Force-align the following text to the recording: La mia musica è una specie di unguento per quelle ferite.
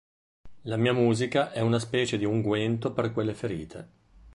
La 0.63 0.77
mia 0.77 0.93
musica 0.93 1.51
è 1.51 1.59
una 1.59 1.77
specie 1.77 2.17
di 2.17 2.25
unguento 2.25 2.91
per 2.91 3.11
quelle 3.13 3.35
ferite. 3.35 3.89